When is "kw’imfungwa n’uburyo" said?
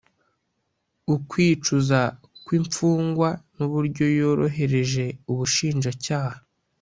2.45-4.05